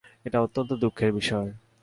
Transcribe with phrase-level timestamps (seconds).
[0.25, 1.49] এটা অত্যন্ত দুঃখের বিষয়।